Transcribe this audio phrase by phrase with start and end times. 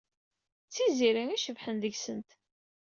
[0.67, 2.29] D Tiziri ay icebḥen deg-sent.